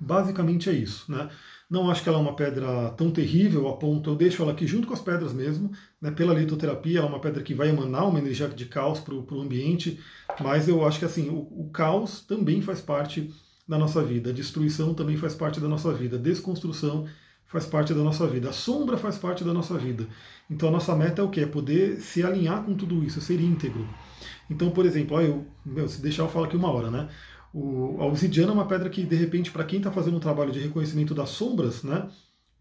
Basicamente 0.00 0.68
é 0.68 0.72
isso, 0.72 1.10
né? 1.10 1.30
Não 1.70 1.90
acho 1.90 2.02
que 2.02 2.08
ela 2.10 2.18
é 2.18 2.20
uma 2.20 2.36
pedra 2.36 2.90
tão 2.90 3.10
terrível 3.10 3.66
a 3.68 3.76
ponto, 3.78 4.10
eu 4.10 4.14
deixo 4.14 4.42
ela 4.42 4.52
aqui 4.52 4.66
junto 4.66 4.86
com 4.86 4.92
as 4.92 5.00
pedras 5.00 5.32
mesmo, 5.32 5.70
né, 6.00 6.10
pela 6.10 6.34
litoterapia, 6.34 6.98
ela 6.98 7.06
é 7.06 7.10
uma 7.10 7.20
pedra 7.20 7.42
que 7.42 7.54
vai 7.54 7.70
emanar 7.70 8.06
uma 8.06 8.18
energia 8.18 8.46
de 8.46 8.66
caos 8.66 9.00
para 9.00 9.14
o 9.14 9.40
ambiente, 9.40 9.98
mas 10.38 10.68
eu 10.68 10.86
acho 10.86 10.98
que 10.98 11.04
assim, 11.06 11.30
o, 11.30 11.38
o, 11.38 11.70
caos 11.72 12.20
também 12.20 12.60
faz 12.60 12.80
parte 12.82 13.32
da 13.66 13.78
nossa 13.78 14.02
vida, 14.02 14.30
a 14.30 14.32
destruição 14.32 14.94
também 14.94 15.16
faz 15.16 15.34
parte 15.34 15.60
da 15.60 15.68
nossa 15.68 15.92
vida, 15.92 16.16
a 16.16 16.20
desconstrução 16.20 17.06
faz 17.46 17.66
parte 17.66 17.92
da 17.92 18.02
nossa 18.02 18.26
vida, 18.26 18.48
a 18.48 18.52
sombra 18.52 18.96
faz 18.96 19.18
parte 19.18 19.44
da 19.44 19.52
nossa 19.52 19.76
vida. 19.76 20.06
Então 20.50 20.68
a 20.68 20.72
nossa 20.72 20.96
meta 20.96 21.20
é 21.20 21.24
o 21.24 21.28
que? 21.28 21.40
É 21.40 21.46
poder 21.46 22.00
se 22.00 22.22
alinhar 22.22 22.64
com 22.64 22.74
tudo 22.74 23.04
isso, 23.04 23.20
ser 23.20 23.40
íntegro. 23.40 23.86
Então, 24.50 24.70
por 24.70 24.86
exemplo, 24.86 25.16
ó, 25.16 25.20
eu, 25.20 25.46
meu, 25.64 25.88
se 25.88 26.00
deixar 26.00 26.22
eu 26.22 26.28
falar 26.28 26.46
aqui 26.46 26.56
uma 26.56 26.70
hora, 26.70 26.90
né? 26.90 27.08
O, 27.52 27.98
a 28.00 28.06
obsidiana 28.06 28.50
é 28.50 28.54
uma 28.54 28.66
pedra 28.66 28.88
que, 28.88 29.04
de 29.04 29.16
repente, 29.16 29.50
para 29.50 29.64
quem 29.64 29.78
está 29.78 29.90
fazendo 29.90 30.16
um 30.16 30.20
trabalho 30.20 30.50
de 30.50 30.58
reconhecimento 30.58 31.14
das 31.14 31.28
sombras, 31.30 31.82
né, 31.82 32.08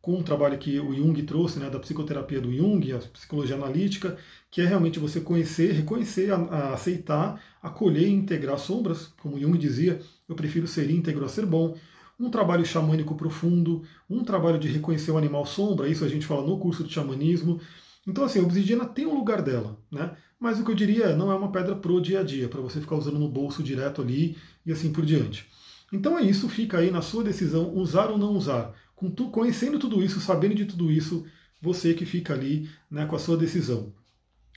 com 0.01 0.15
um 0.17 0.24
trabalho 0.24 0.58
que 0.58 0.79
o 0.79 0.93
Jung 0.93 1.22
trouxe, 1.24 1.60
né, 1.60 1.70
da 1.70 1.79
psicoterapia 1.79 2.41
do 2.41 2.51
Jung, 2.51 2.91
a 2.91 2.98
psicologia 2.98 3.55
analítica, 3.55 4.17
que 4.50 4.60
é 4.60 4.65
realmente 4.65 5.00
você 5.00 5.22
conhecer, 5.22 5.74
reconhecer, 5.74 6.31
a, 6.31 6.38
a 6.38 6.74
aceitar, 6.74 7.39
acolher 7.62 8.08
e 8.08 8.12
integrar 8.12 8.58
sombras, 8.58 9.13
como 9.22 9.39
Jung 9.39 9.58
dizia, 9.58 10.01
eu 10.27 10.36
prefiro 10.36 10.67
ser 10.67 10.89
íntegro 10.89 11.24
a 11.24 11.29
ser 11.29 11.46
bom. 11.46 11.77
Um 12.20 12.29
trabalho 12.29 12.65
xamânico 12.65 13.15
profundo, 13.15 13.84
um 14.10 14.24
trabalho 14.24 14.60
de 14.60 14.67
reconhecer 14.67 15.12
o 15.12 15.17
animal 15.17 15.46
sombra, 15.46 15.88
isso 15.88 16.03
a 16.03 16.08
gente 16.08 16.25
fala 16.25 16.46
no 16.46 16.58
curso 16.58 16.84
de 16.84 16.93
xamanismo. 16.93 17.60
Então, 18.08 18.24
assim, 18.24 18.39
a 18.39 18.43
obsidiana 18.43 18.86
tem 18.86 19.05
um 19.05 19.13
lugar 19.13 19.41
dela, 19.43 19.77
né? 19.91 20.15
Mas 20.39 20.60
o 20.60 20.65
que 20.65 20.72
eu 20.72 20.75
diria 20.75 21.15
não 21.15 21.31
é 21.31 21.36
uma 21.36 21.51
pedra 21.51 21.75
pro 21.75 22.01
dia 22.01 22.22
a 22.22 22.24
dia, 22.24 22.50
para 22.50 22.62
você 22.62 22.81
ficar 22.81 22.96
usando 22.96 23.20
no 23.20 23.29
bolso 23.29 23.62
direto 23.62 24.01
ali 24.01 24.36
e 24.65 24.72
assim 24.72 24.91
por 24.91 25.05
diante. 25.05 25.48
Então 25.93 26.17
é 26.17 26.24
isso, 26.24 26.50
fica 26.50 26.79
aí 26.79 26.89
na 26.89 27.01
sua 27.01 27.24
decisão 27.24 27.74
usar 27.75 28.10
ou 28.10 28.17
não 28.17 28.34
usar. 28.34 28.74
Tu, 29.10 29.29
conhecendo 29.29 29.79
tudo 29.79 30.03
isso, 30.03 30.20
sabendo 30.20 30.55
de 30.55 30.65
tudo 30.65 30.91
isso, 30.91 31.25
você 31.62 31.93
que 31.93 32.05
fica 32.05 32.34
ali 32.34 32.70
né, 32.89 33.05
com 33.05 33.15
a 33.15 33.20
sua 33.20 33.38
decisão. 33.38 33.93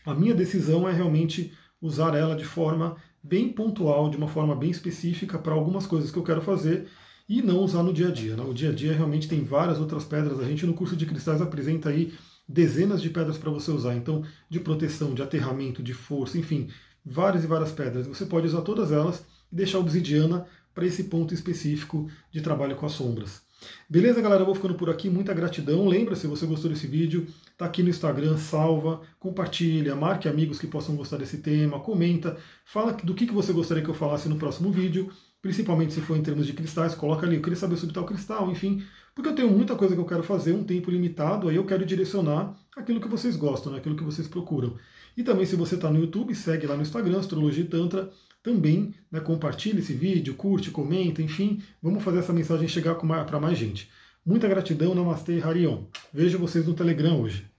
A 0.04 0.14
minha 0.14 0.34
decisão 0.34 0.88
é 0.88 0.92
realmente 0.92 1.52
usar 1.80 2.14
ela 2.14 2.34
de 2.34 2.44
forma 2.44 2.96
bem 3.22 3.50
pontual, 3.50 4.10
de 4.10 4.16
uma 4.16 4.28
forma 4.28 4.54
bem 4.54 4.70
específica 4.70 5.38
para 5.38 5.54
algumas 5.54 5.86
coisas 5.86 6.10
que 6.10 6.18
eu 6.18 6.22
quero 6.22 6.42
fazer 6.42 6.88
e 7.28 7.40
não 7.40 7.60
usar 7.60 7.82
no 7.82 7.92
dia 7.92 8.08
a 8.08 8.10
dia. 8.10 8.36
Né? 8.36 8.42
O 8.42 8.52
dia 8.52 8.70
a 8.70 8.72
dia 8.72 8.92
realmente 8.92 9.28
tem 9.28 9.44
várias 9.44 9.78
outras 9.78 10.04
pedras. 10.04 10.40
A 10.40 10.44
gente 10.44 10.66
no 10.66 10.74
curso 10.74 10.96
de 10.96 11.06
cristais 11.06 11.40
apresenta 11.40 11.88
aí 11.88 12.12
dezenas 12.46 13.00
de 13.00 13.08
pedras 13.08 13.38
para 13.38 13.50
você 13.50 13.70
usar. 13.70 13.94
Então, 13.94 14.22
de 14.48 14.60
proteção, 14.60 15.14
de 15.14 15.22
aterramento, 15.22 15.82
de 15.82 15.94
força, 15.94 16.38
enfim, 16.38 16.68
várias 17.04 17.44
e 17.44 17.46
várias 17.46 17.72
pedras. 17.72 18.06
Você 18.06 18.26
pode 18.26 18.46
usar 18.46 18.60
todas 18.62 18.92
elas 18.92 19.24
e 19.50 19.56
deixar 19.56 19.78
a 19.78 19.80
obsidiana 19.80 20.46
para 20.74 20.86
esse 20.86 21.04
ponto 21.04 21.32
específico 21.32 22.10
de 22.30 22.40
trabalho 22.42 22.76
com 22.76 22.84
as 22.84 22.92
sombras. 22.92 23.43
Beleza, 23.88 24.20
galera? 24.20 24.42
Eu 24.42 24.46
vou 24.46 24.54
ficando 24.54 24.74
por 24.74 24.90
aqui. 24.90 25.08
Muita 25.08 25.34
gratidão. 25.34 25.86
Lembra, 25.86 26.16
se 26.16 26.26
você 26.26 26.46
gostou 26.46 26.70
desse 26.70 26.86
vídeo, 26.86 27.26
tá 27.56 27.66
aqui 27.66 27.82
no 27.82 27.88
Instagram, 27.88 28.36
salva, 28.36 29.00
compartilha, 29.18 29.94
marque 29.94 30.28
amigos 30.28 30.58
que 30.58 30.66
possam 30.66 30.96
gostar 30.96 31.18
desse 31.18 31.38
tema, 31.38 31.78
comenta, 31.80 32.36
fala 32.64 32.92
do 32.92 33.14
que 33.14 33.26
você 33.26 33.52
gostaria 33.52 33.82
que 33.82 33.88
eu 33.88 33.94
falasse 33.94 34.28
no 34.28 34.36
próximo 34.36 34.70
vídeo, 34.72 35.10
principalmente 35.40 35.92
se 35.92 36.00
for 36.00 36.16
em 36.16 36.22
termos 36.22 36.46
de 36.46 36.52
cristais, 36.52 36.94
coloca 36.94 37.26
ali, 37.26 37.36
eu 37.36 37.42
queria 37.42 37.56
saber 37.56 37.76
sobre 37.76 37.94
tal 37.94 38.04
cristal, 38.04 38.50
enfim, 38.50 38.82
porque 39.14 39.28
eu 39.28 39.34
tenho 39.34 39.50
muita 39.50 39.76
coisa 39.76 39.94
que 39.94 40.00
eu 40.00 40.06
quero 40.06 40.22
fazer, 40.22 40.52
um 40.52 40.64
tempo 40.64 40.90
limitado, 40.90 41.48
aí 41.48 41.56
eu 41.56 41.64
quero 41.64 41.84
direcionar 41.86 42.56
aquilo 42.76 43.00
que 43.00 43.08
vocês 43.08 43.36
gostam, 43.36 43.72
né, 43.72 43.78
aquilo 43.78 43.96
que 43.96 44.02
vocês 44.02 44.26
procuram. 44.26 44.76
E 45.16 45.22
também, 45.22 45.46
se 45.46 45.54
você 45.54 45.76
está 45.76 45.88
no 45.90 46.00
YouTube, 46.00 46.34
segue 46.34 46.66
lá 46.66 46.74
no 46.74 46.82
Instagram, 46.82 47.20
Astrologia 47.20 47.62
e 47.62 47.68
Tantra. 47.68 48.10
Também 48.44 48.94
né, 49.10 49.20
compartilhe 49.20 49.78
esse 49.78 49.94
vídeo, 49.94 50.34
curte, 50.34 50.70
comenta, 50.70 51.22
enfim, 51.22 51.62
vamos 51.82 52.04
fazer 52.04 52.18
essa 52.18 52.32
mensagem 52.32 52.68
chegar 52.68 52.94
para 52.94 53.40
mais 53.40 53.56
gente. 53.56 53.90
Muita 54.24 54.46
gratidão, 54.46 54.94
Namastê, 54.94 55.40
Harion. 55.42 55.84
Vejo 56.12 56.38
vocês 56.38 56.66
no 56.66 56.74
Telegram 56.74 57.20
hoje. 57.20 57.53